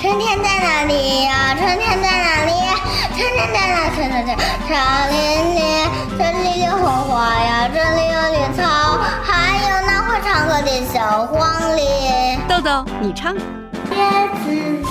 [0.00, 1.56] 春天在哪里呀？
[1.58, 2.52] 春天在哪里？
[3.16, 3.90] 春天在哪？
[3.96, 4.70] 春天在草
[5.10, 5.16] 林
[5.56, 5.58] 里，
[6.16, 8.62] 这里有红花呀，这里有绿草，
[9.24, 11.36] 还有那会唱歌的小黄
[11.76, 12.38] 鹂。
[12.48, 13.34] 豆豆，你唱。
[13.34, 13.38] 叶
[14.44, 14.46] 子
[14.84, 14.90] 子，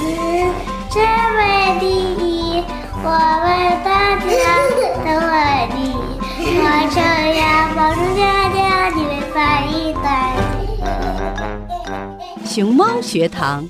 [0.89, 2.65] 只为第一，
[3.01, 3.07] 我
[3.45, 3.47] 为
[3.85, 3.87] 大
[4.19, 4.27] 家
[5.05, 5.35] 都为
[5.73, 5.95] 第一。
[6.59, 6.63] 我
[6.93, 6.99] 这
[7.39, 7.41] 样
[7.75, 8.19] 保证家
[8.49, 8.57] 家
[8.93, 9.35] 你们翻
[9.71, 10.05] 译大
[12.45, 13.69] 熊猫学堂。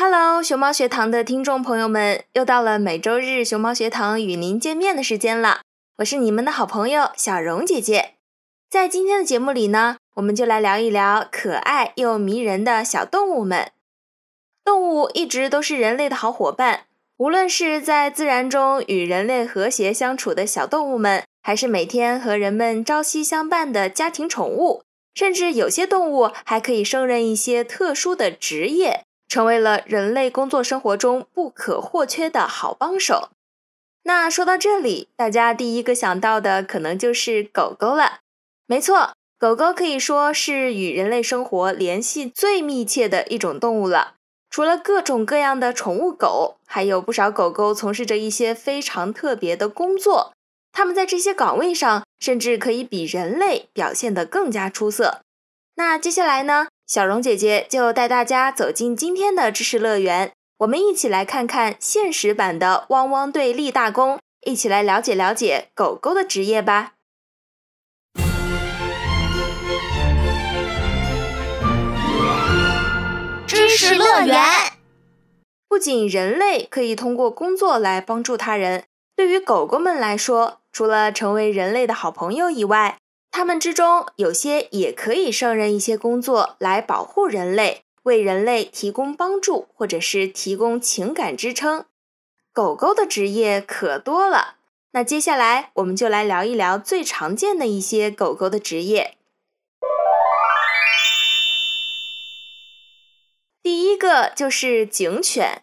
[0.00, 5.62] Hello，熊猫学堂的听众朋友们，又到了每周日熊猫学堂与您见面的时间了。
[5.96, 8.14] 我是你们的好朋友小荣姐姐。
[8.70, 13.72] 在今天的节目里呢，我们就来聊一聊可爱又迷人的小动物们。
[14.64, 16.84] 动物一直都是人类的好伙伴，
[17.16, 29.02] 无论是在自然中与人类和谐相处的小动物们，还是每天和人们朝夕相伴的家庭宠物，甚至有些动物还可以胜任一些特殊的职业。
[29.28, 33.28] 成为了人类工作生活中不可或缺的好帮手。
[34.04, 38.20] 那说到这里，大家第一个想到的可能就是狗狗了。
[38.66, 44.14] 没错，狗狗可以说是与人类生活联系最密切的一种动物了。
[44.50, 50.32] 除了各种各样的宠物狗，还有不少狗狗从事着一些非常特别的工作。
[50.72, 55.20] 它们在这些岗位上，甚至可以比人类表现得更加出色。
[55.74, 56.68] 那接下来呢？
[56.88, 66.94] 小荣姐姐就带大家走进今天的知识乐园，我们一起来看看现实版的汪汪队立大功，一起来了解了解狗狗的职业吧。
[73.46, 74.42] 知识乐园。
[75.68, 78.84] 不仅人类可以通过工作来帮助他人，
[79.14, 82.96] 对于狗狗们来说，除了成为人类的好朋友以外，
[83.38, 91.84] 它们之中有些也可以胜任一些工作来保护人类，为人类提供帮助，或者是提供情感支撑。
[92.52, 94.56] 狗狗的职业可多了，
[94.90, 99.16] 那接下来我们就来聊一聊最常见的一些狗狗的职业。
[103.62, 105.62] 第一个就是警犬，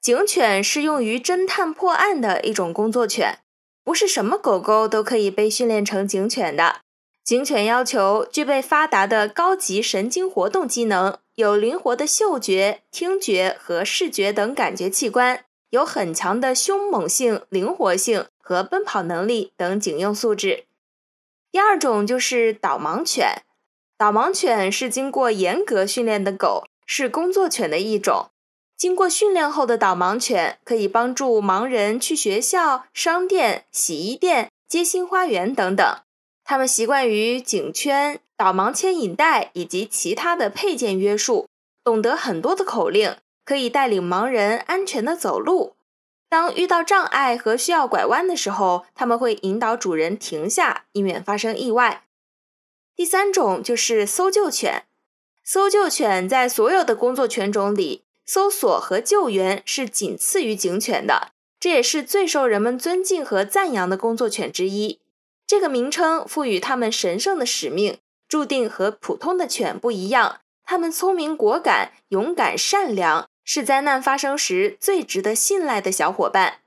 [0.00, 3.40] 警犬是用于侦探破案的一种工作犬，
[3.82, 6.82] 不是什么狗狗都可以被训练成警犬的。
[7.26, 20.66] 警犬要求具备发达的高级神经活动机能，有灵活的嗅觉、听觉和视觉等感觉器官，有很强的凶猛性、灵活性和奔跑能力等警用素质。
[21.50, 23.42] 第二种就是导盲犬，
[23.98, 26.68] 导盲犬是经过严格训练的狗。
[26.88, 28.30] 是工作犬的一种。
[28.76, 35.84] 经过训练后的导盲犬可以帮助盲人去学校、商店、洗衣店、街心花园等等。
[36.48, 41.48] 它们习惯于颈圈、导盲牵引带以及其他的配件约束，
[41.82, 45.74] 懂得很多的口令，可以带领盲人安全的走路。
[46.28, 52.04] 当遇到障碍和需要拐弯的时候，他们会引导主人停下，以免发生意外。
[52.94, 54.84] 第三种就是搜救犬。
[55.42, 65.00] 搜救犬在所有的工作犬种里，搜索和救援是仅次于警犬的，这也是最受人们尊敬和赞扬的工作犬之一。
[65.46, 67.98] 这个名称赋予它们神圣的使命，
[68.28, 70.40] 注定和普通的犬不一样。
[70.64, 76.62] 它们聪明果敢、勇敢善良，是灾难发生时最值得信赖的小伙伴。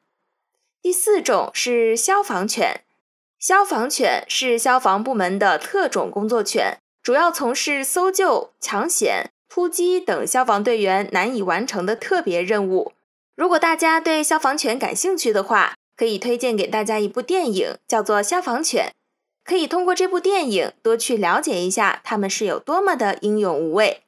[0.82, 2.86] 第四种是消防犬。
[3.38, 12.94] 消防犬是消防部门的特种工作犬，主要从事搜救、抢险、突击等消防队员难以完成的特别任务。
[13.36, 18.94] 如果大家对消防犬感兴趣的话，可以推荐给大家一部电影，叫做《消防犬》。
[19.44, 24.04] 可以通过这部电影多去了解一下它们是有多么的英勇无畏。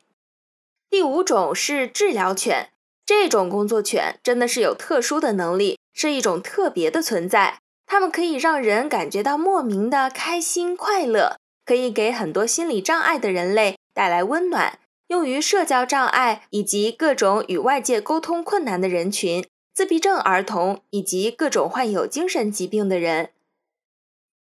[0.89, 2.69] 第五种是治疗犬，
[3.05, 7.59] 这种工作犬真的是有特殊的能力，是一种特别的存在。
[7.85, 11.35] 它们可以让人感觉到莫名的开心快乐，
[11.65, 14.79] 可以给很多心理障碍的人类带来温暖，
[15.09, 23.31] 用于社交障碍以及各种与外界沟通困难的人群、自闭症儿童以及各种患有精神疾病的人。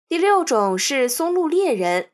[0.07, 2.09] 第六种是松露猎人。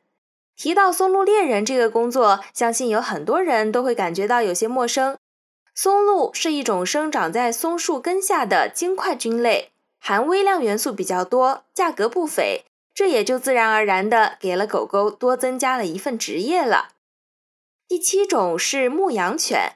[0.55, 5.17] 提到松露猎人这个工作，相信有很多人都会感觉到有些陌生。
[5.75, 9.71] 松露是一种生长在松树根下的茎块菌类。
[9.99, 16.89] 含微量元素比较多，价格不菲，这也就自然而然的给了狗狗多增加了一份职业了。
[17.87, 19.73] 第七种是牧羊犬，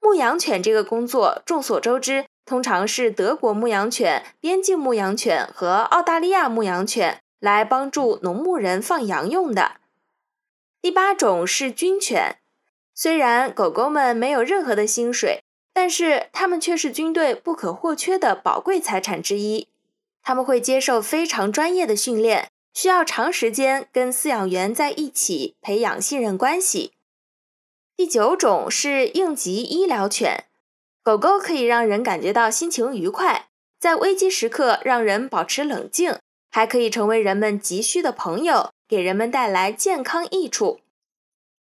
[0.00, 9.76] 牧羊犬这个工作众所周知，通常是德国牧羊犬、边境牧羊犬和澳大利亚牧羊犬来帮助农牧人放羊用的。
[10.82, 12.38] 第八种是军犬，
[12.94, 15.42] 虽然狗狗们没有任何的薪水。
[15.72, 19.68] 但是它们却是军队不可或缺的宝贵财产之一。
[20.20, 26.92] 他们会接受非常专业的训练，需要长时间跟饲养员在一起培养信任关系。
[27.96, 30.44] 第九种是应急医疗犬，
[31.10, 33.48] 狗狗可以让人感觉到心情愉快，
[33.80, 36.16] 在危机时刻让人保持冷静，
[36.52, 40.78] 还可以成为人们急需的朋友，给人们带来健康益处。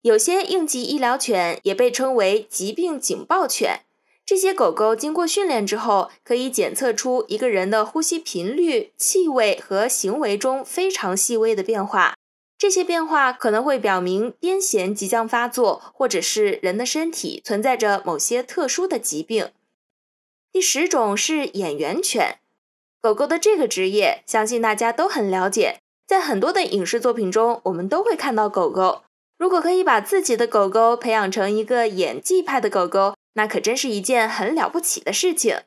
[0.01, 3.81] 有些应急医疗犬也被称为疾病警报犬。
[4.25, 12.15] 这些狗狗经过训练之后，可以检测出一个人的呼吸频率、气味和行为中非常细微的变化。
[12.65, 19.51] 这些变化可能会表明癫痫即将发作，或者是人的身体存在着某些特殊的疾病。
[20.51, 22.39] 第十种是演员犬，
[23.03, 25.81] 狗狗的这个职业，相信大家都很了解。
[26.07, 29.03] 在很多的影视作品中，我们都会看到狗狗。
[29.37, 35.61] 如果可以把自己的狗狗培养成一个演技派的狗狗，那可真是一件很了不起的事情。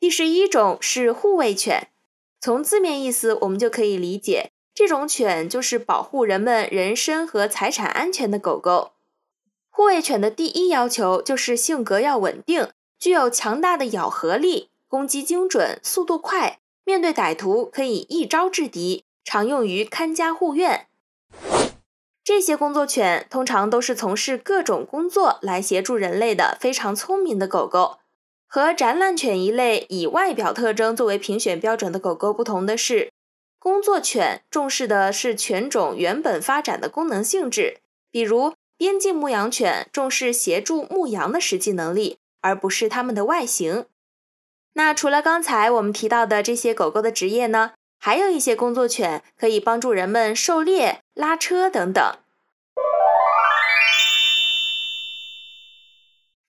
[0.00, 1.90] 第十一种是护卫犬，
[2.40, 8.92] 从字面意思我们就可以理解，这种犬就是保护人们人身和财产安全的狗狗。
[9.68, 20.86] 护卫犬的第一要求就是性格要稳定，具有强大的咬合力，攻击精准，速度快，面对歹徒可以一招制敌，常用于看家护院。
[22.24, 27.98] 这些工作犬通常都是从事各种工作来协助人类的非常聪明的狗狗。
[28.46, 33.10] 和展览犬一类以外表特征作为评选标准的狗狗不同的是，
[33.62, 37.78] 工作犬重视的是犬种原本发展的功能性质。
[38.10, 43.86] 比如，边境牧羊犬重视协助牧羊的实际能力，而不是它们的外形。
[44.72, 47.74] 那除了刚才我们提到的这些狗狗的职业呢？
[48.00, 52.16] 还有一些工作犬可以帮助人们狩猎、拉车等等。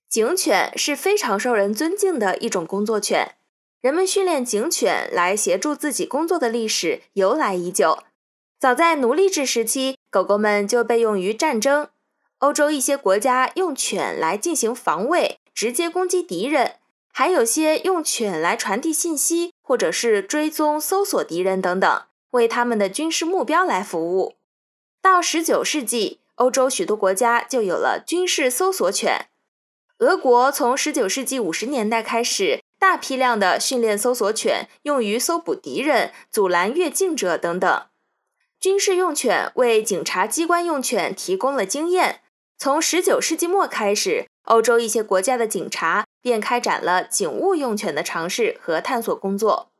[0.08, 3.36] 警犬是非常受人尊敬的一种工作犬，
[3.84, 7.98] 人们训练警犬来协助自己工作的历史由来已久。
[8.58, 11.88] 早在奴隶制时期，狗狗们就被用于战争。
[12.38, 16.76] 欧洲一些国家用犬来进行防卫，直接攻击敌人。
[17.12, 24.36] 还有些用犬来传递信息，或者是追踪、搜索敌人等等，为他们的军事目标来服务。
[25.02, 29.26] 到十九世纪，欧洲许多国家就有了军事搜索犬。
[29.98, 37.86] 俄国从十九世纪五十年代开始，大批量的训练搜索犬，用于搜捕敌人、阻拦越境者等等。
[38.60, 42.20] 军事用犬为警察机关用犬提供了经验。
[42.58, 46.04] 从十九世纪末开始，欧洲一些国家的警察。
[46.20, 49.70] 便开展了警务用犬的尝试和探索工作。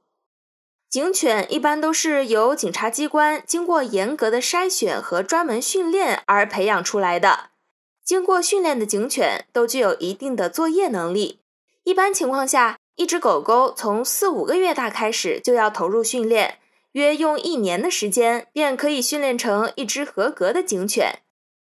[0.90, 7.50] 警犬一般都是由警察机关经过严格的筛选和专门训练而培养出来的。
[8.04, 11.40] 经过训练的警犬都具有一定的作业能力。
[11.84, 16.58] 一般情况下，一只狗狗从四五个月大开始就要投入训练，
[16.92, 21.20] 约用一年的时间便可以训练成一只合格的警犬。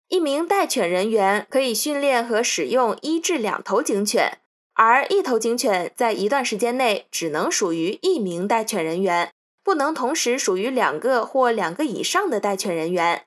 [0.07, 4.39] 一名带犬人员可以训练和使用一至两头警犬。
[4.73, 9.31] 而一头警犬在一段时间内只能属于一名带犬人员，
[9.63, 13.25] 不能同时属于两个或两个以上的带犬人员。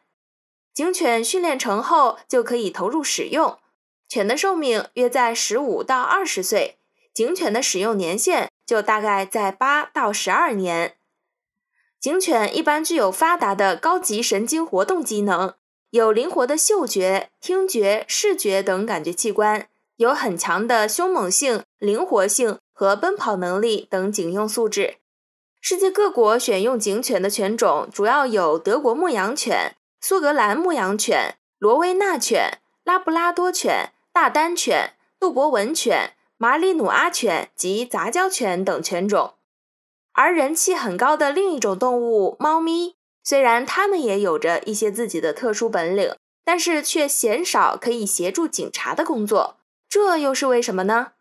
[0.72, 3.58] 警犬训练成后就可以投入使用。
[4.08, 6.78] 犬的寿命约在十五到二十岁，
[7.14, 10.96] 警犬的使用年限就大概在八到十二年。
[12.00, 15.54] 警犬一般具有发达的高级神经活动机能，
[15.90, 24.96] 有灵活的嗅觉、听觉、视觉等感觉器官，有很强的凶猛性、灵活性和奔跑能力等警用素质。
[25.60, 36.10] 世界各国选用警犬的犬种主要有德国牧羊犬、苏格兰牧羊犬、罗威纳犬、拉布拉多犬、大丹犬、杜博文犬、
[36.44, 39.32] 马里努阿犬及杂交犬等犬种。
[40.12, 49.56] 而人气很高的另一种动物猫咪，虽然它们也有着一些自己的特殊本领，但是却鲜少可以协助警察的工作。
[49.88, 51.12] 这又是为什么呢？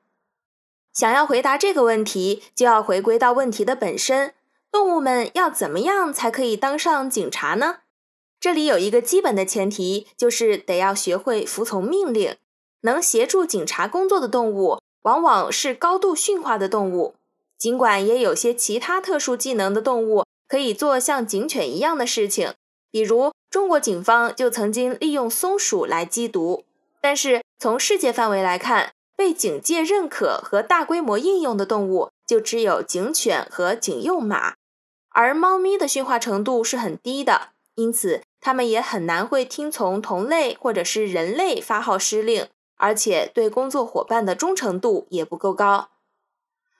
[0.91, 4.33] 想要回答这个问题，就要回归到问题的本身：
[4.69, 7.77] 动物们要怎么样才可以当上警察呢？
[8.41, 12.35] 这里有一个基本的前提，就是得要学会服从命令。
[12.81, 17.15] 能协助警察工作的动物，往往是高度驯化的动物。
[17.57, 22.53] 尽管也有些其他特殊技能的动物可以做像警犬一样的事情，
[22.91, 26.65] 比如中国警方就曾经利用松鼠来缉毒。
[27.00, 34.55] 但是从世界范围来看，被警界认可和大规模应用的动物就只有警犬和警用马，
[35.10, 42.48] 而猫咪的驯化程度是很低的，因此它们也很难会听从同类或者是人类发号施令，
[42.83, 45.87] 而且对工作伙伴的忠诚度也不够高。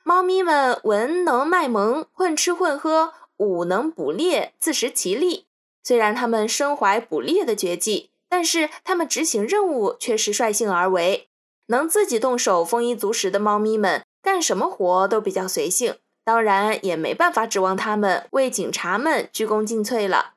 [0.04, 5.46] 猫咪们文能卖萌，混吃混喝；武能捕猎，自食其力。
[5.82, 11.30] 虽然它们身怀捕猎的绝技，但是它们执行任务却是率性而为。
[11.68, 15.96] 能自己动手丰衣足食的猫咪们，干什么活都比较随性。
[16.26, 20.34] 当然，也没办法指望它们为警察们鞠躬尽瘁了。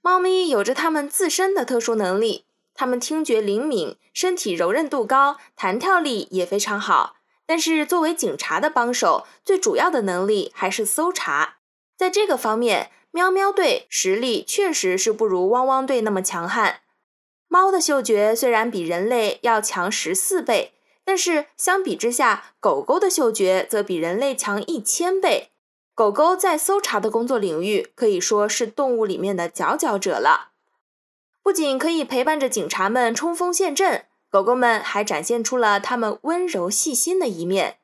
[0.00, 2.44] 猫咪有着它们自身的特殊能力，
[2.78, 7.16] 它们听觉灵敏，身体柔韧度高，弹跳力也非常好。
[7.44, 11.56] 但是，作为警察的帮手，最主要的能力还是搜查。
[11.96, 16.82] 在这个方面，喵喵队实力确实是不如汪汪队那么强悍。
[17.48, 25.50] 猫的嗅觉虽然比人类要强十四倍，但是相比之下，狗狗的嗅觉则比人类强一千倍。
[25.96, 30.52] 狗狗在搜查的工作领域可以说是动物里面的佼佼者了，
[31.48, 34.04] 不仅可以陪伴着警察们冲锋陷阵。
[34.28, 37.78] 狗狗们还展现出了它们温柔细心的一面。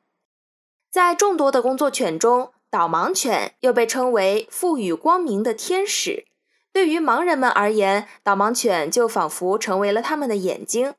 [0.91, 6.27] 在众多的工作犬中，导盲犬又被称为赋予光明的天使。
[6.71, 10.93] 对于盲人们而言，导盲犬就仿佛成为了他们的眼睛。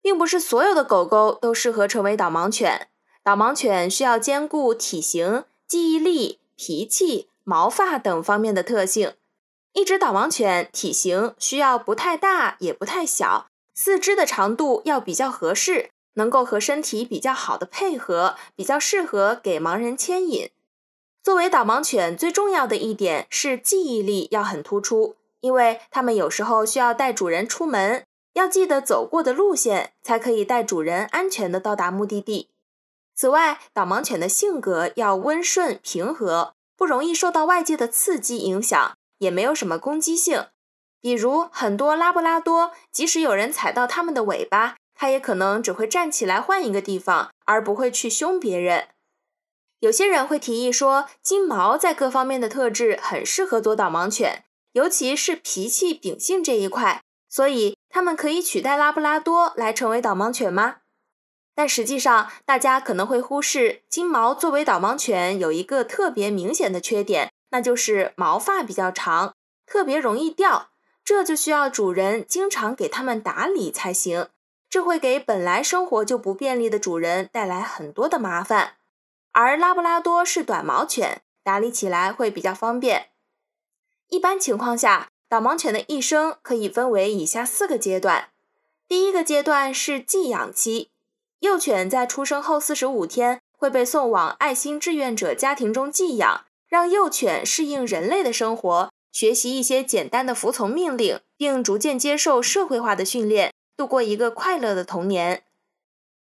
[0.00, 2.88] 并不是所有的狗狗都适合成为导盲犬。
[3.22, 9.12] 导盲犬需要兼顾体型、记忆力、脾气、毛发等方面的特性。
[9.72, 13.46] 一只导盲犬体型需要不太大，也不太小。
[13.74, 20.50] 四肢的长度要比较合适，能够和身体比较好的配合，比较适合给盲人牵引。
[21.22, 32.48] 作为导盲犬，最重要的一点是记忆力要很突出，因为它们有时候需要带主人出门，要记得走过的路线，才可以带主人安全的到达目的地。
[33.14, 40.48] 此外，导盲犬的性格要温顺平和，不容易受到外界的刺激影响，也没有什么攻击性。
[41.00, 48.88] 比如很多拉布拉多，即使有人踩到它们的尾巴，它也可能只会站起来换一个地方，而不会去凶别人。
[49.80, 60.76] 有些人会提议说，金毛在各方面的特质很适合做导盲犬，尤其是脾气秉性这一块，所以它们可以取代拉布拉多来成为导盲犬吗？
[61.56, 70.70] 但实际上，大家可能会忽视，金毛作为导盲犬有一个特别明显的缺点，那就是毛发比较长，特别容易掉。
[71.04, 74.28] 这就需要主人经常给它们打理才行，
[74.68, 78.74] 这会给本来生活就不便利的主人带来很多的麻烦。
[79.32, 83.10] 而拉布拉多是短毛犬，打理起来会比较方便。
[84.08, 88.28] 一般情况下，导盲犬的一生可以分为以下四个阶段。
[88.86, 90.90] 第一个阶段是寄养期，
[91.40, 98.90] 幼犬在出生后四十五天会被送往爱心志愿者家庭中寄养，让幼犬适应人类的生活。
[99.12, 105.42] 学习一些简单的服从命令，并逐渐接受社会化的训练，度过一个快乐的童年。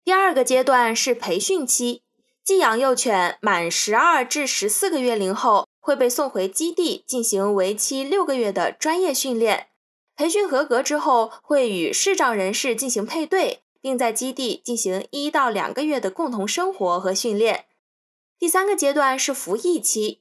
[0.02, 2.00] 第二个阶段是培训期，
[2.42, 9.66] 寄养幼犬满十二至十四个月龄后，会被送回基地进行为期六个月的专业训练。
[10.16, 17.66] 培训合格之后，会与视障人士进行配对，并在基地进行一到两个月的共同生活和训练。
[18.38, 20.20] 第三个阶段是服役期。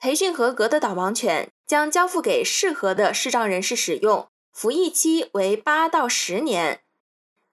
[0.00, 6.82] 培训合格的导盲犬将交付给适合的视障人士使用，服役期为八到十年。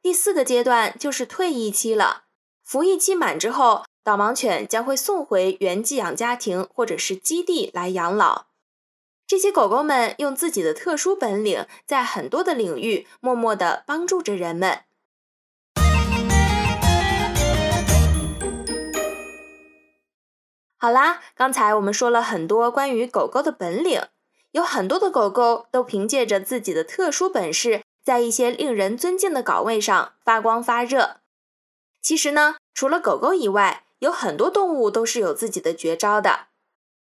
[0.01, 2.25] 第四个阶段就是退役期了，
[2.63, 8.45] 服役期满之后，导盲犬将会送回原寄养家庭或者是基地来养老。
[9.25, 14.84] 这些狗狗们用自己的特殊本领，在很多的领域默默地帮助着人们。
[20.77, 24.01] 好啦，刚才我们说了很多关于狗狗的本领，
[24.51, 31.17] 有很多的狗狗都凭借着自己的特殊本事，在一些令人尊敬的岗位上发光发热。
[32.01, 36.47] 其实呢，除了狗狗以外，有很多动物都是有自己的绝招的。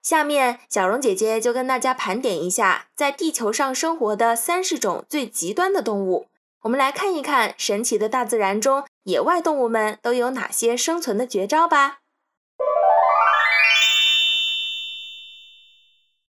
[0.02, 6.28] 下面，小荣姐姐就跟大家盘点一下在地球上生活的三十种最极端的动物。
[6.62, 12.00] 我们来看一看神奇的大自然中，野外动物们都有哪些生存的绝招吧。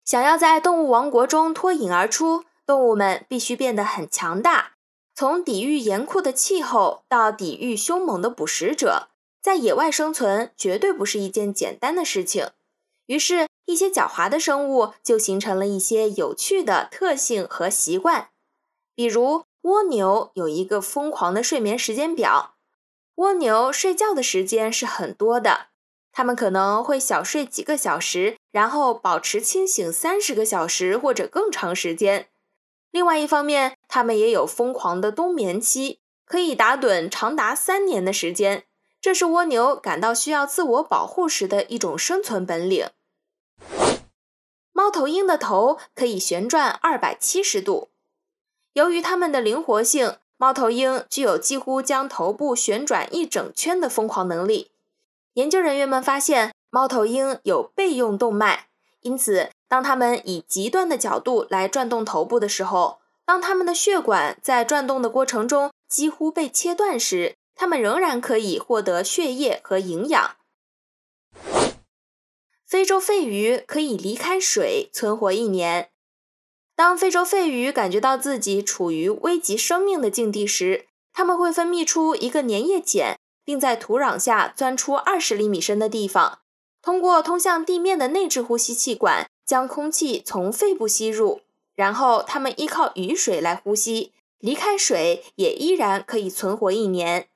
[0.05, 4.73] 想要在动物王国中脱颖而出，动物们必须变得很强大。
[5.15, 9.09] 从抵御严酷的气候到抵御凶猛的捕食者，
[9.41, 12.51] 在野外生存绝对不是一件简单的事情。
[13.07, 18.31] 于是，一些狡猾的生物就形成了一些有趣的特性和习惯。
[18.95, 22.57] 比如，蜗牛有一个疯狂的睡眠时间表，
[23.17, 25.69] 蜗牛睡觉的时间是很多的。
[26.13, 32.29] 它们可能会小睡几个小时，然后保持清醒三十个小时或者更长时间。
[32.93, 38.63] 另外一方面，它们也有疯狂的冬眠期，可以打盹长达三年的时间。
[39.01, 42.87] 这是蜗牛感到需要自我保护时的一种生存本领。
[44.73, 47.89] 猫头鹰的头可以旋转二百七十度，
[48.75, 54.71] 由于它们的灵活性，猫头鹰具有几乎将头部旋转一整圈的疯狂能力。
[55.33, 58.67] 研究人员们发现，猫头鹰有备用动脉，
[59.03, 70.35] 因此当它们以极端的角度来转动头部的时候，当它们的血管在转动的过程中几乎被切断时，它们仍然可以获得血液和营养。
[72.67, 75.91] 非洲肺鱼可以离开水存活一年。
[76.75, 83.17] 当非洲肺鱼感觉到自己处于危及生命的境地时，它们会分泌出一个粘液碱。
[83.47, 86.39] 并在土壤下钻出二十厘米深的地方，
[86.85, 91.41] 通过通向地面的内置呼吸气管将空气从肺部吸入，
[91.75, 97.27] 然后它们依靠雨水来呼吸，离开水也依然可以存活一年。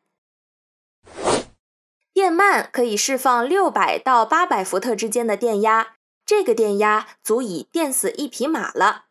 [2.12, 5.94] 电鳗可以释放六百到八百伏特之间的电压，
[6.26, 9.06] 这个电压足以电死一匹马了。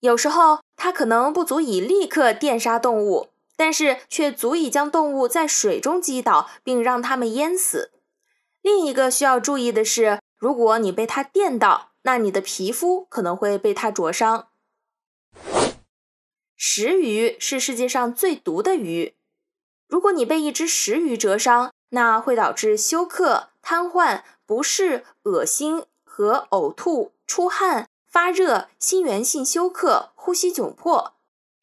[0.00, 3.28] 有时候它可能不足以立刻电杀动物。
[3.58, 7.90] 但是却足以将动物在水中击倒，并让它们淹死。
[8.66, 14.48] 另一个需要注意的是，如果你被它电到，那你的皮肤可能会被它灼伤。
[16.56, 19.14] 石鱼是世界上最毒的鱼。
[19.86, 31.14] 如果你被一只石鱼蛰伤，那会导致休克、瘫痪、不适、恶心和呕吐、出汗、发热、心源性休克、呼吸窘迫。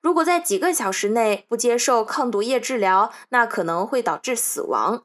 [0.02, 5.04] 如果在几个小时内不接受抗毒液治疗，那可能会导致死亡。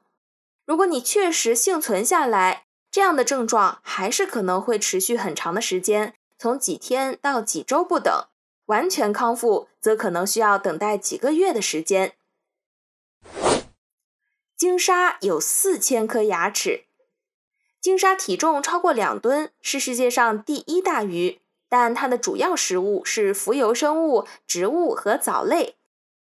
[0.68, 8.26] 如果你确实幸存下来，这样的症状还是可能会持续很长的时间，从几天到几周不等。
[8.66, 12.12] 完全康复则可能需要等待几个月的时间。
[14.58, 16.84] 鲸鲨有四千颗牙齿，
[17.80, 21.40] 鲸鲨体重超过两吨，是世界上第一大鱼。
[21.70, 25.76] 但它的主要食物是浮游生物、植物和藻类。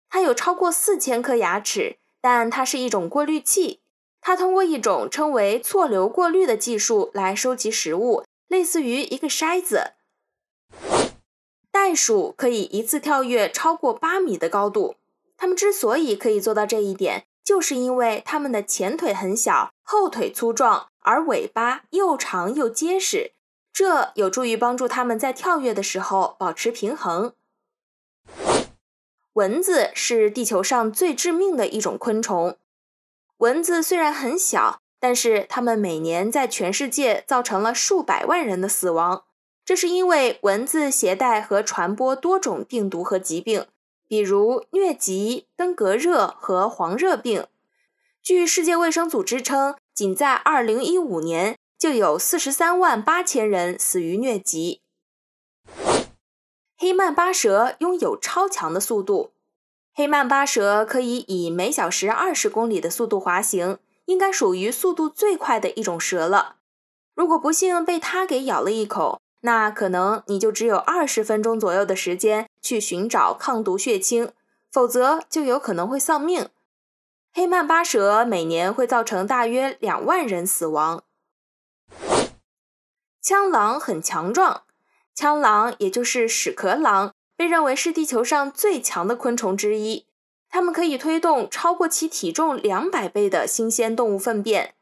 [0.08, 3.80] 它有超过四千颗牙齿，但它是一种过滤器。
[4.28, 9.92] 它通过一种称为错流过滤的技术来收集食物，类似于一个筛子。
[11.72, 14.96] 袋鼠可以一次跳跃超过八米的高度。
[15.38, 23.32] 它们之所以可以做到这一点，就是因为它们的前腿很小，后腿粗壮，而尾巴又长又结实。
[23.72, 27.32] 这有助于帮助它们在跳跃的时候保持平衡。
[29.32, 32.58] 蚊子是地球上最致命的一种昆虫。
[33.38, 39.24] 蚊子虽然很小，但是它们每年在全世界造成了数百万人的死亡。
[39.64, 43.66] 这是因为蚊子携带和传播多种病毒和疾病，
[44.06, 47.46] 比如疟疾、登革热和黄热病。
[48.22, 51.56] 据世界卫生组织称，仅在2015年。
[51.78, 54.82] 就有四十三万八千人死于疟疾。
[56.76, 59.30] 黑曼巴蛇拥有超强的速度，
[59.98, 66.58] 黑曼巴蛇可以以每小时二十公里的速度滑行，应该属于速度最快的一种蛇了。
[67.16, 74.30] 如果不幸被它给咬了一口，那可能你就只有二十分钟左右的时间去寻找抗毒血清，
[74.70, 76.48] 否则就有可能会丧命。
[77.32, 81.02] 黑曼巴蛇每年会造成大约两万人死亡。
[83.20, 84.62] 枪狼很强壮，
[85.12, 90.06] 枪狼也就是屎壳郎，被认为是地球上最强的昆虫之一。
[90.50, 94.74] 它们可以推动超过其体重两百倍的新鲜动物粪便。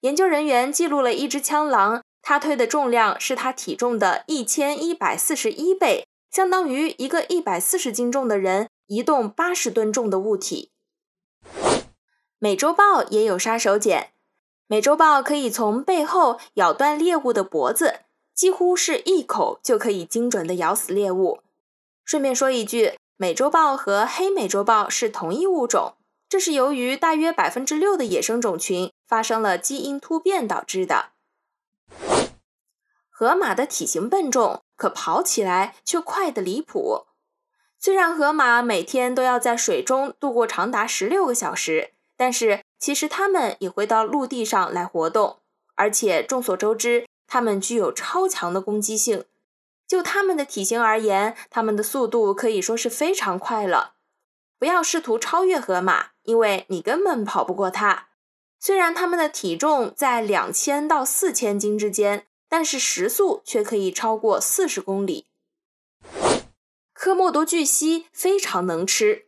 [0.00, 10.72] 研究人员记录了一只枪狼，它推的重量是它体重的一千一百四十一倍，相当于一个一百四十斤重的人移动八十吨重的物体。
[12.38, 14.08] 美洲豹也有杀手锏，
[14.66, 18.00] 美洲豹可以从背后咬断猎物的脖子，
[18.34, 21.43] 几乎是一口就可以精准的咬死猎物。
[22.04, 25.94] 顺便说一句，美洲豹和黑美洲豹是同一物种，
[26.28, 31.10] 这是由于大约百分之六的野生种群发生了基因突变导致的。
[33.08, 37.06] 河马的体型笨重，可跑起来却快得离谱。
[37.78, 41.90] 虽然河马每天都要在水中度过长达十六个小时。
[42.16, 45.38] 但是，其实它们也会到陆地上来活动，
[45.74, 49.24] 而且众所周知，它们具有超强的攻击性。
[49.86, 53.94] 就它们的体型而言，它们的速度可以说是非常快了。
[54.58, 58.08] 不要试图超越河马，因为你根本跑不过它。
[58.58, 65.26] 虽然它们的体重在两千到四千斤之间，但是时速却可以超过四十公里。
[66.94, 69.26] 科莫多巨蜥非常能吃。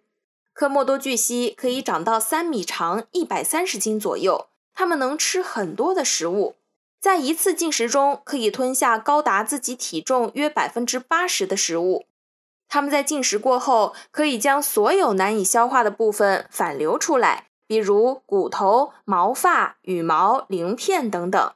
[0.55, 4.47] 科莫多巨蜥可以长到三米长，一百三十斤左右。
[4.73, 6.55] 它们能吃很多的食物，
[7.01, 12.07] 在一次进食中可以吞下高达自己体重约百分之八十的食物。
[12.69, 21.53] 它们在进食过后，可以将所有难以消化的部分反流出来，比如骨头、毛发、羽毛、鳞片等等。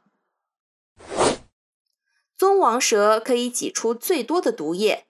[2.37, 5.07] 棕王蛇可以挤出最多的毒液。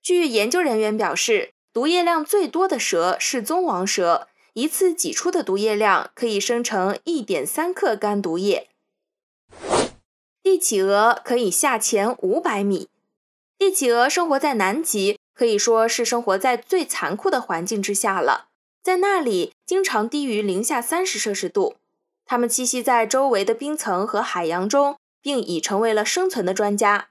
[0.00, 1.54] 据研究人员表示。
[1.74, 8.68] 毒液量最多的蛇是棕王蛇，一次挤出的毒液量可以生成一点三克干毒液。
[10.42, 12.88] 帝企鹅可以下潜五百米。
[13.58, 18.48] 帝企鹅生活在南极，可以说是生活在最残酷的环境之下了，
[18.82, 21.76] 在那里经常低于零下三十摄氏度。
[22.24, 27.08] 它们栖息在周围的冰层和海洋中，并已成为了生存的专家。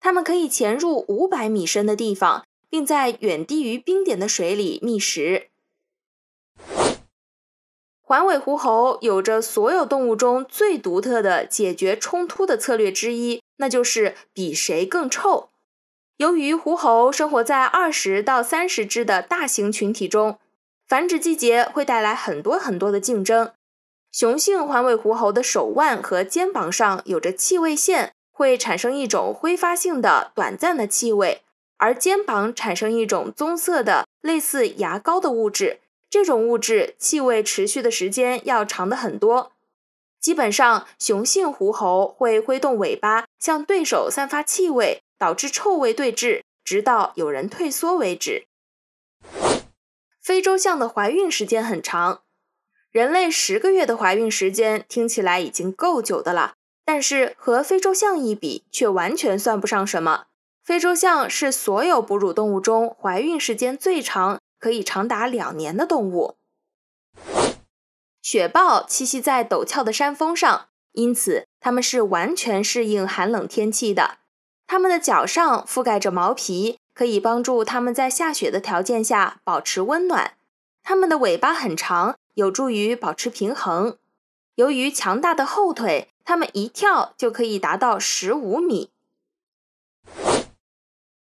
[0.00, 2.44] 它们可以潜入五百米深的地方。
[2.74, 5.46] 并在远低于冰点的水里觅食。
[8.06, 15.48] 环尾狐猴有着所有动物中最独特的解决冲突的策略之一，那就是比谁更臭。
[16.18, 20.38] 由于狐猴生活在二十到三十只的大型群体中，
[20.86, 23.52] 繁殖季节会带来很多很多的竞争。
[24.12, 31.40] 雄性环尾狐猴的手腕和肩膀上有着气味腺，会产生一种挥发性的短暂的气味。
[31.78, 35.80] 而肩膀产生一种棕色的类似牙膏的物质，
[36.14, 39.50] 这种物质气味持续的时间要长的很多。
[40.20, 48.46] 基本上，雄性狐猴会挥动尾巴向对手散发气味，导致臭味对峙，直到有人退缩为止。
[50.22, 52.22] 非洲象的怀孕时间很长，
[52.92, 60.26] 人类十个月的怀孕时间听起来已经够久的了，但是和非洲象一比，却完全算不上什么。
[60.62, 66.36] 非洲象是所有哺乳动物中怀孕时间最长，可以长达两年的动物。
[68.22, 74.20] 雪豹栖息在陡峭的山峰上，因此它们是完全适应寒冷天气的。
[74.66, 80.32] 它们的脚上覆盖着毛皮，可以帮助它们在下雪的条件下保持温暖。
[80.82, 83.98] 它们的尾巴很长，有助于保持平衡。
[84.54, 88.88] 由于强大的后腿，它们一跳就可以达到十五米。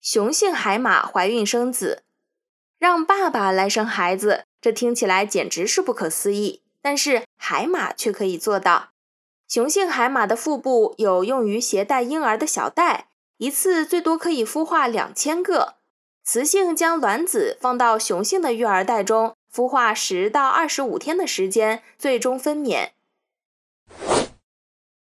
[0.02, 2.04] 雄性海马怀孕生子，
[2.80, 6.62] 让爸爸来生孩子，这听起来简直是不可思议。
[6.82, 8.92] 但是海马却可以做到。
[9.50, 15.76] 雄性海马的腹部有用于携带婴儿的小袋，一次最多可以孵化两千个。
[16.24, 22.92] 雌性将卵子放到雄性的育儿袋中，孵化十到二十五天的时间，最终分娩。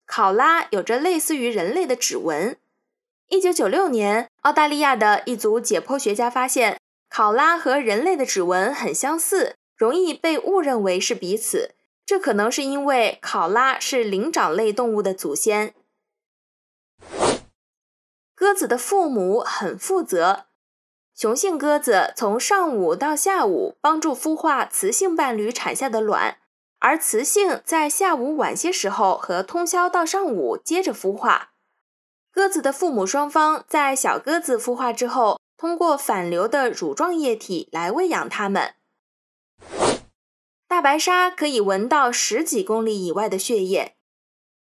[0.08, 2.58] 考拉有着类似于人类的指纹。
[3.28, 6.79] 一九九六年，澳大利亚的一组解剖学家发现，
[7.20, 11.76] 考拉和人类的指纹很相似，容易被误认为是彼此。
[12.06, 15.74] 这可能是因为考拉是灵长类动物的祖先。
[18.34, 20.46] 鸽子的父母很负责，
[21.14, 26.38] 雄性鸽子从上午到下午帮助孵化雌性伴侣产下的卵，
[26.80, 31.50] 而雌性在下午晚些时候和通宵到上午接着孵化。
[32.32, 38.76] 鸽子的父母双方在小鸽子孵化之后，通过反流的乳状液体来喂养它们。
[40.70, 43.98] 大白鲨可以闻到十几公里以外的血液。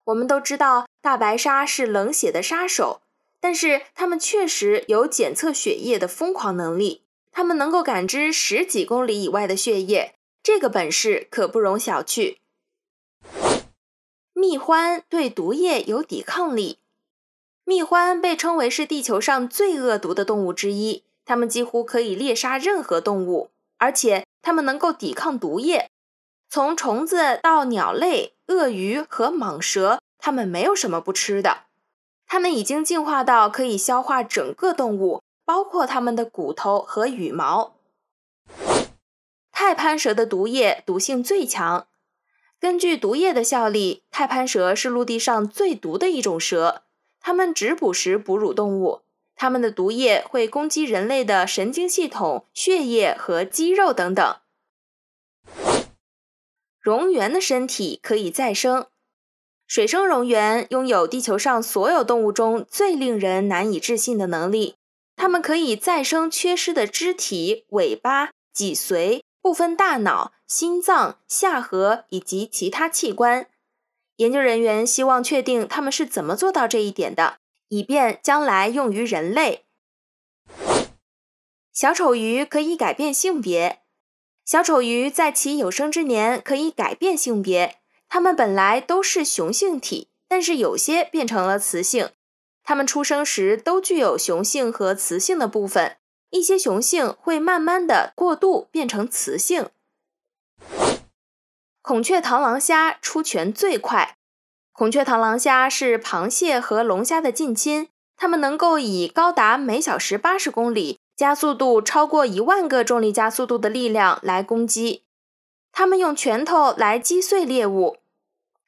[0.06, 3.02] 我们都知道大白鲨是冷血的杀手，
[3.40, 7.04] 但是它们确实有检测血液的疯狂能力。
[7.30, 12.38] 它们能够感知十几公里以外的血液，这个本事可不容小觑。
[14.32, 16.80] 蜜獾对毒液有抵抗力。
[17.68, 25.90] 蜜獾被称为是地球上最恶毒的动物之一，它们几乎可以猎杀任何动物，而且它们能够抵抗毒液。
[26.48, 31.64] 从虫子到鸟类、鳄鱼和蟒蛇，它们没有什么不吃的。
[32.26, 37.74] 它们已经进化到可以消化整个动物，包括它们的骨头和羽毛。
[39.52, 41.86] 太攀蛇的毒液毒性最强。
[42.58, 46.84] 根据毒液的效力，太攀蛇是陆地上最毒的一种蛇。
[47.28, 49.02] 它们只捕食哺乳动物，
[49.36, 54.36] 它们的毒液会攻击人类的神经系统、血液和肌肉等等。
[56.82, 58.86] 蝾螈的身体可以再生。
[59.66, 64.76] 水生蝾螈拥有地球上所有动物中最令人难以置信的能力，
[65.14, 73.50] 它们可以再生缺失的肢体、尾巴、脊髓、部分大脑、心脏、下颌以及其他器官。
[74.18, 79.64] 研究人员希望确定它们是怎么做到这一点的，以便将来用于人类。
[81.72, 83.82] 小丑鱼可以改变性别。
[84.44, 87.76] 小丑鱼在其有生之年可以改变性别，
[88.08, 92.10] 它们本来都是雄性体，但是有些变成了雌性。
[92.64, 95.98] 它们出生时都具有雄性和雌性的部分，
[96.30, 99.68] 一些雄性会慢慢的过渡变成雌性。
[101.82, 104.16] 孔雀螳螂虾出拳最快。
[104.72, 110.98] 孔雀螳螂虾是螃蟹和龙虾的近亲，它们能够以高达每小时八十公里。
[111.16, 115.02] 加速度超过一万个重力加速度的力量来攻击，
[115.72, 117.96] 它们用拳头来击碎猎物。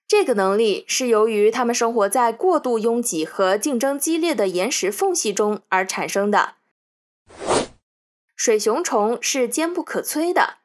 [0.08, 6.54] 这个能力是由于它们生活在过度拥挤和竞争激烈的岩石缝隙中而产生的。
[8.34, 10.56] 水熊虫是坚不可摧的，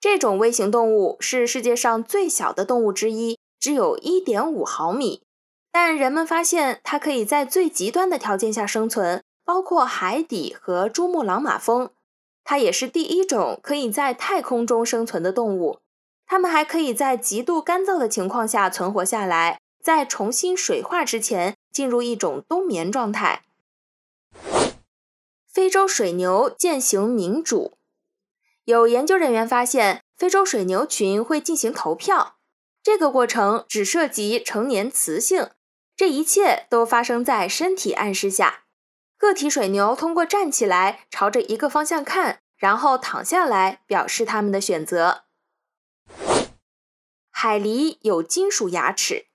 [0.00, 5.22] 这种微型动物是世界上最小的动物之一，只有一点五毫米。
[5.72, 9.22] 但人们发现它可以在最极端的条件下生存。
[9.46, 11.90] 包括海底和珠穆朗玛峰，
[12.42, 15.78] 它也是第一种可以在太空中生存的动物。
[16.26, 23.44] 它们还可以在极度干燥的情况下存活下来，在重新水化之前进入一种冬眠状态。
[25.46, 27.75] 非洲水牛践行民主。
[28.66, 32.38] 有研究人员发现，非洲水牛群会进行投票，
[32.82, 35.50] 这个过程只涉及成年雌性，
[35.96, 38.64] 这一切都发生在身体暗示下。
[39.16, 45.26] 个体水牛通过站起来，朝着一个方向看，然后躺下来，表示他们的选择。
[47.30, 49.26] 海狸有金属牙齿，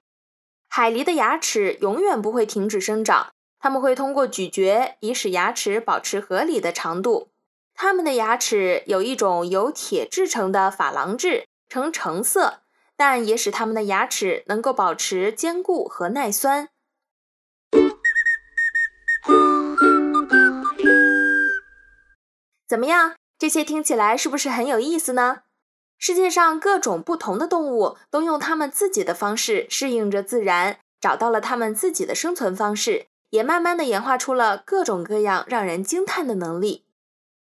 [0.67, 7.30] 海狸的牙齿永远不会停止生长，它们会通过咀嚼以使牙齿保持合理的长度。
[7.83, 12.61] 它们的牙齿有一种由铁制成的珐琅质，呈橙色，
[12.95, 16.69] 但也使它们的牙齿能够保持坚固和耐酸。
[22.69, 23.15] 怎么样？
[23.39, 25.39] 这些听起来是不是很有意思呢？
[25.97, 36.85] 世界上各种不同的动物都用它们自己的方式适应着自然，找到了它们自己的生存方式，也慢慢的演化出了各种各样让人惊叹的能力。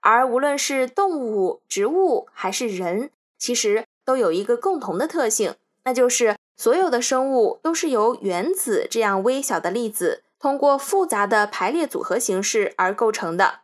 [0.09, 13.63] 而无论是动物、植物还是人，其实都有一个共同的特性，那就是所有的生物都是由原子这样微小的粒子通过复杂的排列组合形式而构成的。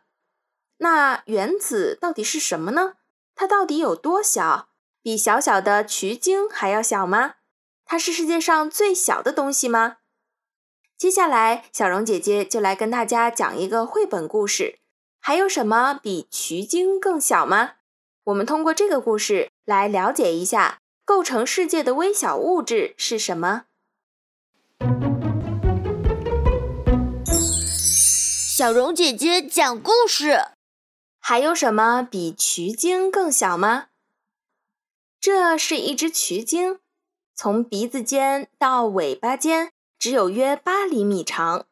[0.76, 2.96] 那原子到底是什么呢？
[3.34, 4.68] 它到底有多小？
[5.00, 7.36] 比小小的曲鲸还要小吗？
[7.86, 9.96] 它是世界上最小的东西吗？
[10.98, 14.80] 接下来，小荣姐姐就来跟大家讲一个绘本故事。
[15.26, 17.76] 还有什么比曲鲸更小吗？
[18.24, 23.64] 我们通过这个故事来了解一下构成世界的微小物质是什么。
[28.54, 30.48] 小荣姐姐讲故事。
[31.18, 33.86] 还有什么比渠鲸更小吗？
[35.18, 36.80] 这是一只渠鲸，
[37.34, 41.64] 从鼻子尖到尾巴尖只有约八厘米长。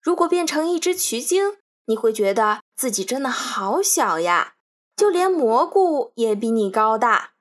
[0.00, 4.54] 如果变成一只渠鲸，你会觉得自己真的好小呀，
[4.96, 7.32] 就连蘑菇也比你高大。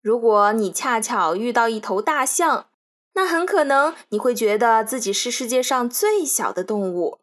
[0.00, 2.68] 如果你恰巧遇到一头大象，
[3.14, 7.18] 那很可能你会觉得自己是世界上最小的动物。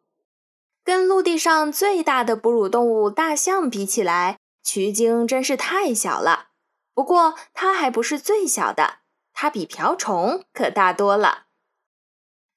[0.84, 6.49] 跟陆地上最大的哺乳动物大象比起来，渠鲸真是太小了。
[6.93, 8.99] 不过它还不是最小的，
[9.34, 11.47] 它比瓢虫可大多了。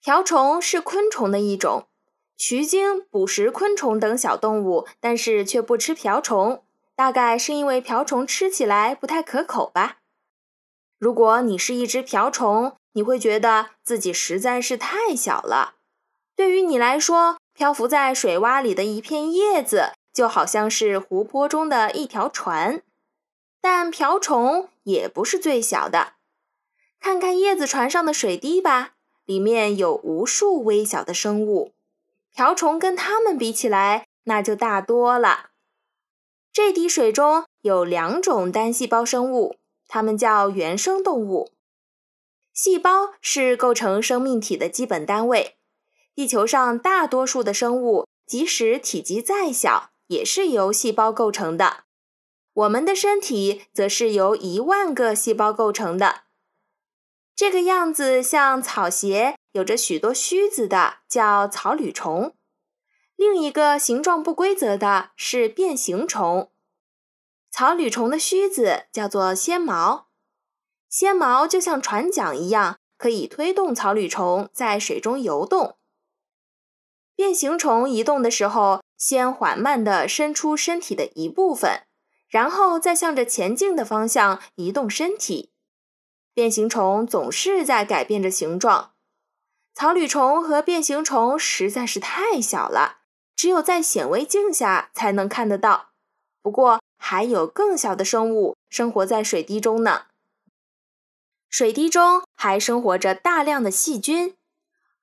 [0.03, 1.88] 瓢虫是昆虫的一种，
[2.39, 6.63] 渠鲸捕食昆虫等小动物，但是却不吃瓢虫，
[6.95, 9.97] 大概是因为瓢虫吃起来不太可口吧。
[10.99, 15.75] 如果你是一只瓢虫，你会觉得自己实在是太小了。
[16.37, 22.83] 对于你来说，漂浮在水洼里的一片叶子，就好像是湖泊中的一条船。
[23.61, 26.13] 但瓢虫也不是最小的，
[27.01, 28.93] 看看叶子船上的水滴吧，
[29.25, 31.73] 里面有无数微小的生物。
[32.39, 35.51] 瓢虫跟它们比起来，那就大多了。
[36.53, 39.57] 这滴水中有两种单细胞生物，
[39.89, 41.51] 它们叫原生动物。
[42.55, 45.57] 细胞是构成生命体的基本单位。
[46.15, 51.83] 地球上大多数的生物，即使体积再小，也是由细胞构成的。
[52.53, 56.23] 我们的身体则是由一万个细胞构成的。
[57.39, 62.35] 这个样子像草鞋，有着许多须子的叫草履虫。
[63.15, 66.51] 另一个形状不规则的是变形虫。
[67.53, 70.09] 草履虫的须子叫做纤毛，
[70.89, 75.77] 纤毛就像船桨一样，可以推动草履虫在水中游动。
[77.15, 81.83] 变形虫移动的时候，先缓慢地伸出身体的一部分，
[82.29, 85.53] 然后再向着前进的方向移动身体。
[86.39, 88.93] 变形虫总是在改变着形状。
[89.75, 92.99] 草履虫和变形虫实在是太小了，
[93.35, 95.89] 只有在显微镜下才能看得到。
[96.41, 100.03] 不过，还有更小的生物生活在水滴中呢。
[101.51, 104.37] 水滴中还生活着大量的细菌，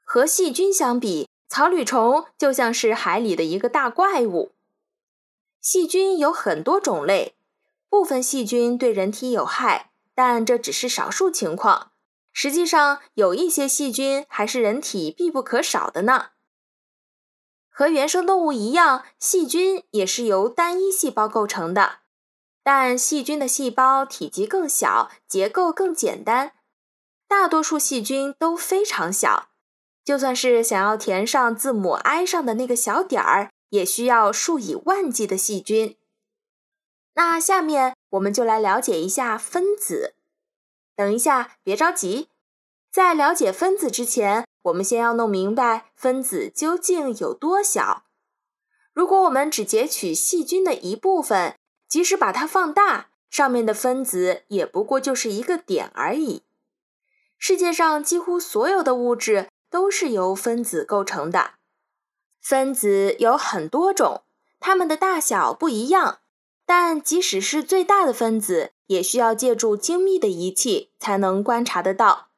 [0.06, 1.28] 和细菌相比。
[1.50, 4.54] 草履虫就像是海里的一个大怪物。
[5.60, 7.36] 细菌有很多种类，
[7.90, 11.92] 部分细菌对人体有害，但这只是少数情况。
[12.34, 16.32] 实际上，有一些细菌还是人体必不可少的呢。
[17.70, 22.00] 和原生动物一样，细菌也是由单一细胞构成的，
[22.64, 26.54] 但细菌的细胞体积更小，结构更简单。
[27.28, 29.50] 大多数细菌都非常小。
[30.04, 35.98] 就算是想要填上字母 i 上的那个小点儿，也需要数以万计的细菌。
[37.16, 40.16] 那下面我们就来了解一下分子。
[40.96, 42.28] 等一下，别着急，
[42.92, 48.04] 在了解分子之前，我们先要弄明白分子究竟有多小。
[48.94, 51.56] 如果我们只截取细菌的一部分，
[51.88, 56.44] 即使把它放大，上面的分子也不过就是一个点而已。
[57.38, 59.50] 世界上几乎所有的物质。
[59.72, 61.56] 都是由分子构成的。
[62.40, 64.24] 分子有很多种，
[64.62, 66.20] 它们的大小不一样，
[66.66, 72.30] 但即使是最大的分子，也需要借助精密的仪器才能观察得到。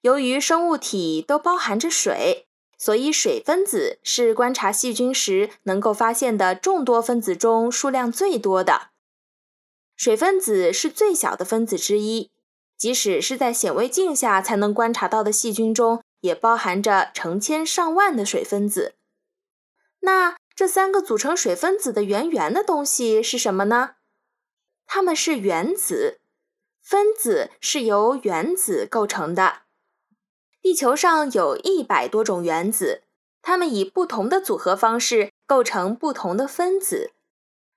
[0.00, 2.46] 由于生物体都包含着水，
[2.78, 8.90] 所以水分子是观察细菌时能够发现的众多分子中数量最多的。
[9.96, 12.30] 水分子是最小的分子之一，
[12.76, 16.02] 即使是在显微镜下才能观察到的细菌中。
[16.22, 18.94] 也包含着成千上万的水分子。
[20.00, 23.92] 那这三个组成水分子的圆圆的东西是什么呢？
[24.84, 26.20] 它们是原子。
[26.82, 29.62] 分子是由原子构成的。
[30.60, 33.04] 地球上有一百多种原子，
[33.40, 37.12] 它们以不同的组合方式构成不同的分子。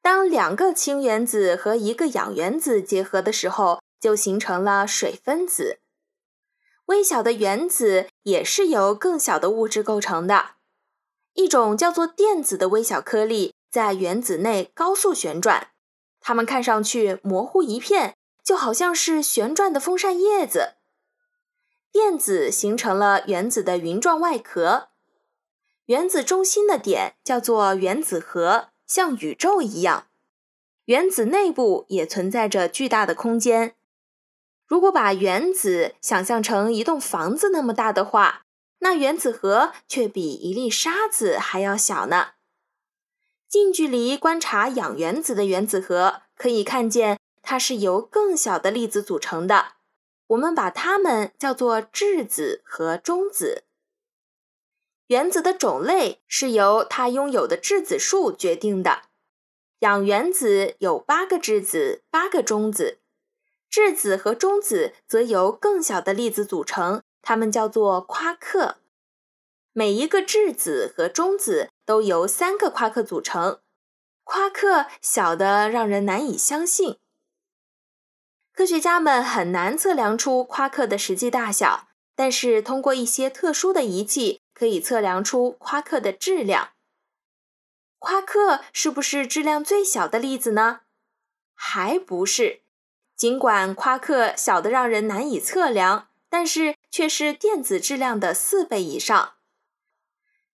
[0.02, 5.80] 当两个氢原子和一个氧原子结合的时候，就形成了水分子。
[6.88, 10.56] 微小的原子也是由更小的物质构成的。
[11.34, 15.70] 一种叫做电子的微小颗粒在原子内高速旋转，
[16.20, 20.76] 它们看上去模糊一片，就好像是旋转的风扇叶子。
[21.92, 24.90] 电子形成了原子的云状外壳。
[25.86, 30.08] 原子中心的点叫做原子核，像宇宙一样。
[30.86, 33.76] 原子内部也存在着巨大的空间。
[34.66, 38.43] 如果把原子想象成一栋房子那么大的话，
[38.84, 42.32] 那原子核却比一粒沙子还要小呢。
[43.48, 49.76] 近距离观察氧原子的原子核，可以看见它是由更小的粒子组成的。
[50.28, 53.64] 我们把它们叫做质子和中子。
[55.08, 59.04] 原子的种类是由它拥有的质子数决定的。
[59.80, 63.00] 氧原子有八个质子，八个中子。
[63.70, 68.78] 质子和中子则由更小的粒子组成，它们叫做夸克。
[69.72, 73.60] 每一个质子和中子都由三个夸克组成，
[74.24, 77.00] 夸克小的让人难以相信。
[78.54, 86.70] 科学家们很难测量出夸克的实际大小，但是通过一些特殊的仪器可以测量出夸克的质量。
[87.98, 90.82] 夸克是不是质量最小的粒子呢？
[91.56, 92.62] 还不是。
[93.16, 99.34] 尽管夸克小的让人难以测量，但是却是电子质量的四倍以上。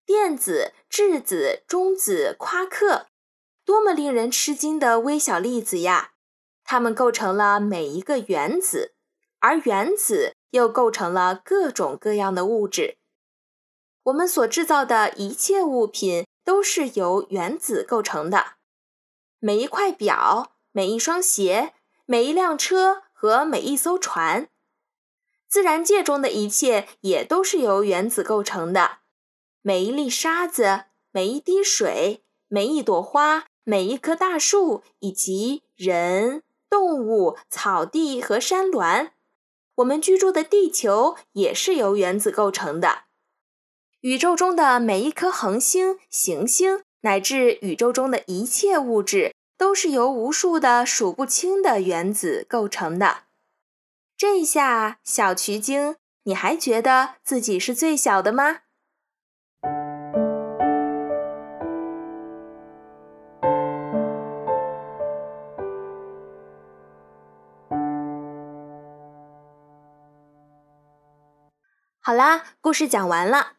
[0.05, 3.07] 电子、质子、中子、夸克，
[3.65, 6.13] 多么令人吃惊的微小粒子呀！
[6.63, 8.95] 它们构成了每一个原子，
[9.39, 12.97] 而原子又构成了各种各样的物质。
[14.03, 18.53] 我们所制造的一切物品都是由原子构成的，
[19.39, 21.73] 每一块表、每一双鞋、
[22.05, 24.47] 每一辆车和每一艘船。
[25.49, 28.99] 自然界中的一切也都是由原子构成的，
[29.61, 36.43] 每一粒沙子、每一滴水、每一朵花、每一棵大树以及人。
[36.71, 39.09] 动物、草地和山峦，
[39.77, 43.05] 我们居住的地球也是由原子构成的。
[44.01, 53.23] 宇宙中的每一颗恒星、行星，乃至宇宙中的一切物质，都是由无数的数不清的原子构成的。
[54.19, 58.57] 这下，小渠精，你还觉得自己是最小的吗？
[72.01, 73.53] 好啦，故事讲完了。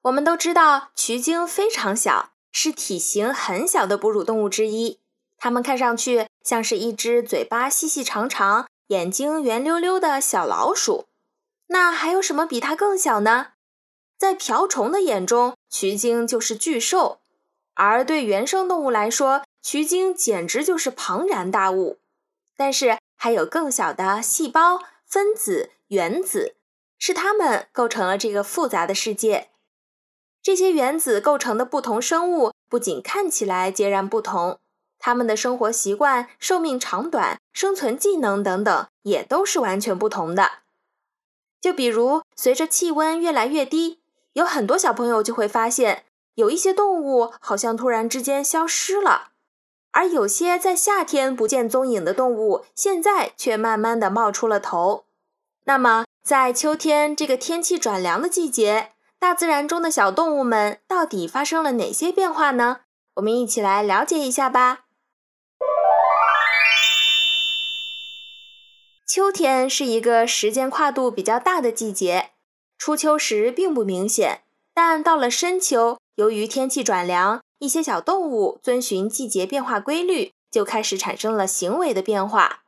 [0.00, 4.98] 我们都知道，渠精非常小，是体型很小的哺乳动物之一。
[5.38, 11.06] 它们看上去像是一只嘴巴细细长长、眼睛圆溜溜的小老鼠。
[11.68, 13.52] 那还有什么比它更小呢？
[14.18, 17.20] 在瓢虫的眼中，渠精就是巨兽；
[17.72, 22.00] 而对原生动物来说，渠精简直就是庞然大物。
[22.54, 26.56] 但是还有更小的细胞、分子、原子。
[26.98, 29.48] 是它们构成了这个复杂的世界。
[30.40, 34.60] 这些原子构成的不同生物不仅看起来截然不同，
[35.04, 40.62] 它们的生活习惯、寿命长短、生存技能等等也都是完全不同的。
[41.60, 43.98] 就比如，随着气温越来越低，
[44.34, 46.04] 有很多小朋友就会发现，
[46.36, 49.30] 有一些动物好像突然之间消失了，
[49.90, 55.06] 而有些在夏天不见踪影的动物，现在却慢慢的冒出了头。
[55.64, 62.82] 那么，在秋天这个天气转凉的季节，大自然中的小动物们到底发生了哪些变化呢？
[63.16, 64.84] 我们一起来了解一下吧。
[69.14, 72.30] 秋天是一个时间跨度比较大的季节，
[72.78, 74.40] 初秋时并不明显，
[74.72, 82.62] 但到了深秋，由于天气转凉，一些小动物遵循季节变化规律，就开始产生了行为的变化。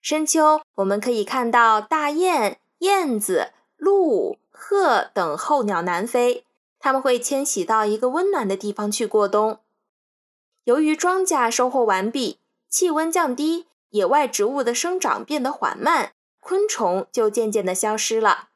[0.00, 2.60] 深秋，我们可以看到大雁。
[2.78, 6.44] 燕子、鹿、鹤等候鸟南飞，
[6.78, 9.58] 它们会迁徙到一个温暖的地方去过冬。
[10.62, 12.38] 由于庄稼收获完毕，
[12.68, 18.48] 气温降低，野外植物的生长变得缓慢，昆虫就渐渐地消失了。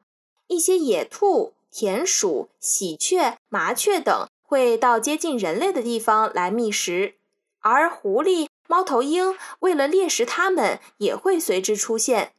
[0.47, 7.15] 一些野兔、田鼠、喜鹊、麻雀等会到接近人类的地方来觅食，
[7.59, 12.33] 而狐狸、猫头鹰为了猎食它们，也会随之出现。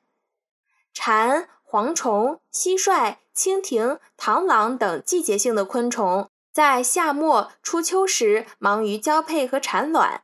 [0.93, 1.49] 蝉。
[1.73, 10.23] 蝗虫、蟋蟀、蜻蜓、螳螂等季节性的昆虫，在夏末初秋时忙于交配和产卵，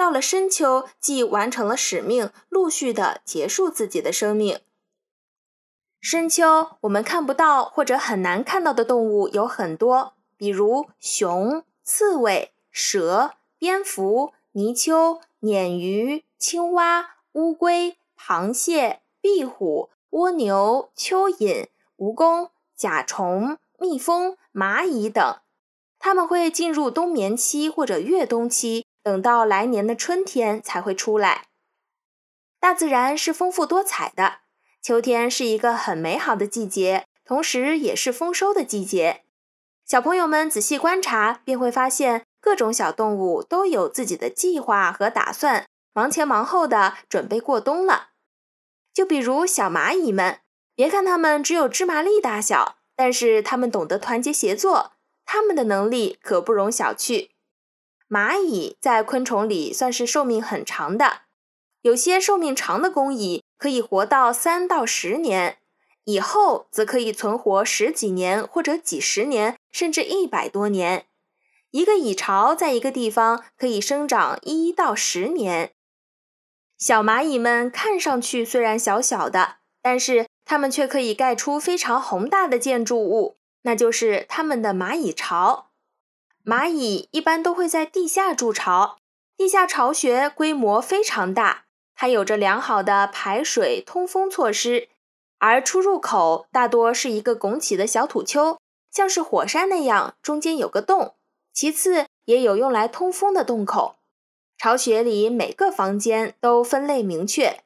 [0.00, 4.60] 到了深秋即完成了使命，陆续的结束自己的生命。
[6.00, 19.90] 深秋我们看不到或者很难看到的动物有很多，比如熊、刺猬、蛇、蝙蝠、泥鳅、鲶鱼、青蛙、乌龟、螃蟹、壁虎。
[20.12, 25.36] 蜗牛、蚯蚓、蜈蚣、甲虫、蜜蜂、蚂蚁等，
[26.00, 31.48] 它们会进入冬眠期或者越冬期，等到来年的春天才会出来。
[32.60, 34.42] 大自然是丰富多彩的，
[34.80, 39.24] 秋天是一个很美好的季节，同时也是丰收的季节。
[39.84, 48.10] 小朋友们仔细观察，便会发现各种小动物都有自己的计划和打算，忙前忙后的准备过冬了。
[48.94, 50.38] 就比如小蚂蚁们，
[50.76, 54.92] 别看它们只有芝麻粒大小，但是它们懂得团结协作，
[55.24, 57.30] 它们的能力可不容小觑。
[58.10, 61.20] 蚂蚁在昆虫里算是寿命很长的，
[61.82, 65.58] 有些寿命长的工蚁可以活到三到十年，
[66.02, 71.06] 以后则可以存活十几年或者几十年，甚至一百多年。
[71.70, 75.70] 一个蚁巢在一个地方可以生长一到十年。
[76.76, 85.69] 小蚂蚁们看上去虽然小小的，但是它们却可以盖出非常宏大的建筑物，那就是它们的蚂蚁巢。
[86.50, 88.96] 蚂蚁一般都会在地下筑巢，
[89.36, 94.88] 地下巢穴规模非常大，它有着良好的排水通风措施，
[95.38, 98.58] 而出入口大多是一个拱起的小土丘，
[98.90, 101.14] 像是火山那样，中间有个洞。
[101.52, 103.94] 其次，也有用来通风的洞口。
[104.58, 107.60] 巢穴里每个房间都分类明确，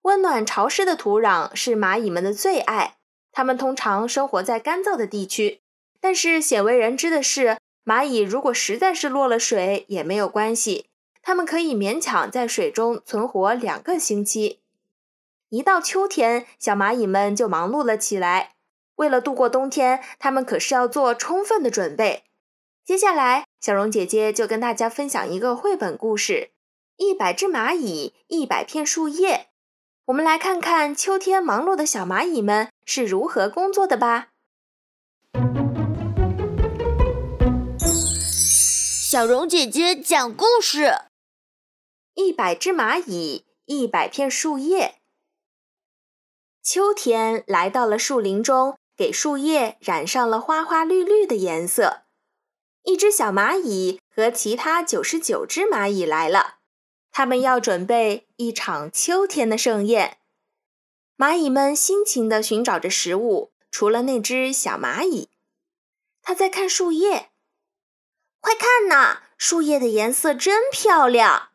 [0.00, 2.96] 温暖潮湿的土壤是蚂蚁们的最爱，
[3.30, 5.60] 它们通常生活在干燥的地区。
[6.00, 7.58] 但是鲜为人知的是。
[7.84, 10.86] 蚂蚁如果实在是落了水也没有关系，
[11.22, 14.60] 它们可以勉强在水中存活两个星期。
[15.48, 18.52] 一到秋天，小蚂蚁们就忙碌了起来。
[18.96, 22.24] 为了度过冬天，它们可是要做充分的准备。
[22.84, 26.50] 接下来，小荣姐姐就跟大家分享一个绘本故事：
[26.96, 29.48] 一百只蚂蚁，一百片树叶。
[30.06, 34.29] 我们来看看秋天忙碌的小蚂蚁们是如何工作的吧。
[39.10, 40.94] 小荣姐姐讲故事：
[42.14, 45.00] 一百只蚂蚁，一百片树叶。
[46.62, 52.02] 秋天来到了树林中，给树叶染上了花花绿绿的颜色。
[52.84, 56.58] 一只小蚂蚁和其他九十九只蚂蚁来了，
[57.10, 60.18] 它们要准备一场秋天的盛宴。
[61.16, 65.30] 蚂蚁们辛勤地寻找着食物，除了那只小蚂蚁，
[66.22, 67.29] 它在看树叶。
[68.40, 71.50] 快看呐，树叶的颜色真漂亮。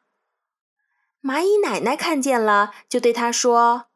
[1.22, 3.88] 蚂蚁奶奶看见了，就对它说：“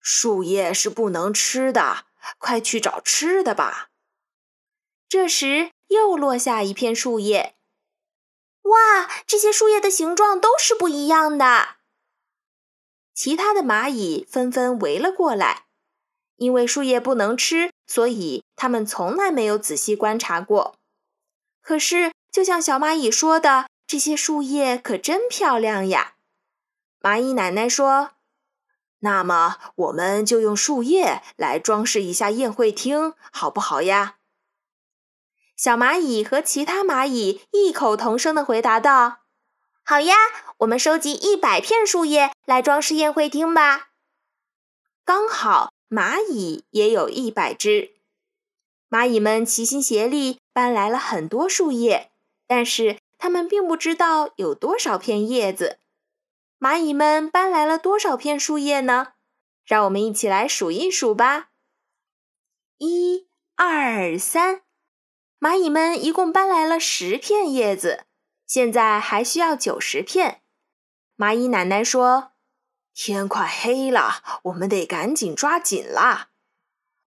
[0.00, 2.06] 树叶是不能吃的，
[2.38, 3.88] 快去找吃的吧。”
[5.08, 7.56] 这时又落下一片树叶。
[8.62, 11.76] 哇，这些树叶的形状都是不一样的。
[13.12, 15.66] 其他的蚂蚁纷纷围了过来，
[16.36, 20.76] 因为树叶不能吃，所以它们从来没有仔细观察过。
[21.60, 26.14] 可是，就像小蚂蚁说的，这些树叶可真漂亮呀。
[26.98, 28.12] 蚂蚁奶奶说
[29.00, 34.16] ：“那么，我们就用树叶来装饰一下宴会厅，好不好呀？”
[35.54, 39.18] 小蚂蚁和其他蚂蚁异口同声地回答道
[39.84, 40.14] ：“好呀，
[40.58, 43.90] 我们收集一百片树叶来装饰宴会厅吧。”
[45.04, 47.96] 刚好，蚂蚁也有一百只。
[48.88, 52.11] 蚂蚁们齐心协力搬来了很多树叶，
[52.46, 55.78] 但是它们并不知道有多少片叶子。
[56.58, 59.14] 蚂蚁们搬来了多少片树叶呢？
[59.64, 61.48] 让我们一起来数一数吧。
[62.78, 63.26] 一、
[63.56, 64.62] 二、三，
[65.40, 68.04] 蚂蚁们一共搬来了十片叶子，
[68.46, 70.42] 现在还需要九十片。
[71.16, 72.32] 蚂蚁奶奶说
[72.94, 76.30] ：“天快黑了，我们得赶紧抓紧啦。”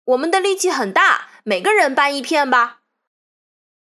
[0.06, 2.82] 我们的力气很大，每个人搬一片吧。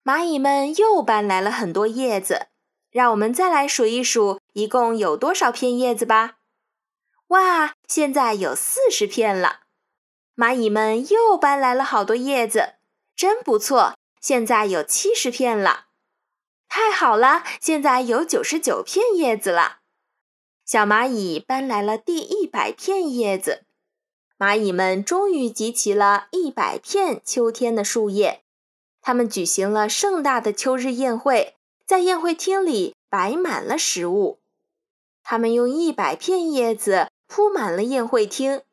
[0.06, 2.46] 蚂蚁们又搬来了很多叶子，
[2.92, 6.36] 让我们再来数一数，一共有多少片叶子吧。
[7.30, 9.62] 哇，现在有四十片了。
[10.36, 12.76] 蚂蚁们又搬来了好多叶子，
[13.16, 15.88] 真不错，现在有七十片了。
[16.70, 19.80] 太好了，现在有九十九片叶子了。
[20.64, 23.64] 小蚂蚁搬来了第一百片叶子。
[24.38, 28.44] 蚂蚁们终于集齐了一百片秋天的树叶，
[29.06, 34.40] 他们举行了盛大的秋日宴会，在宴会厅里摆满了食物。
[35.22, 38.64] 他们用一百片叶子铺满了宴会厅，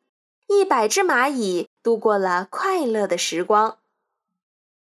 [0.47, 3.77] 一百只蚂蚁度过了快乐的时光。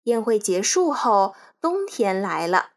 [0.02, 2.72] 宴会结束后，冬天来了，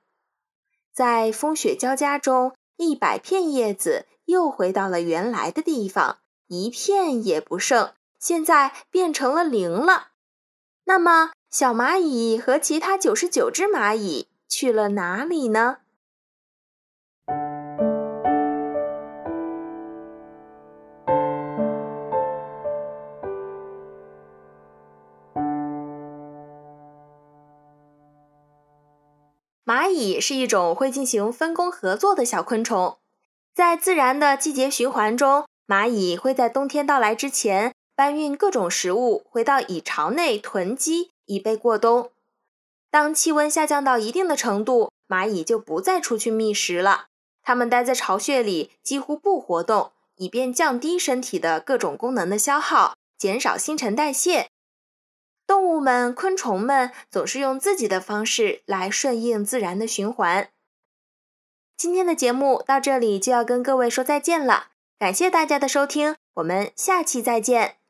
[0.93, 6.19] 在风雪交加中，一百片叶子又回到了原来的地方。
[6.47, 10.11] 一片也不剩，现在变成了零了。
[10.85, 15.77] 那么，小蚂蚁和其他九十九只蚂蚁去了哪里呢？
[29.63, 32.97] 蚂蚁是一种会进行分工合作的小昆虫，
[33.53, 35.45] 在自然的季节循环中。
[35.67, 42.11] 蚂蚁会在冬天到来之前搬运各种食物回到蚁巢内囤积，以备过冬。
[42.89, 47.07] 当气温下降到一定的程度，蚂蚁就不再出去觅食了。
[47.41, 54.49] 它们待在巢穴里，几乎不活动，以便降低身体的各种功能的消耗，减少新陈代谢。
[55.45, 60.49] 动物们、昆虫们总是用自己的方式来顺应自然的循环。
[61.75, 64.67] 今天的节目到这里就要跟各位说再见了，
[64.97, 67.82] 感谢大家的收听，我们下期再见。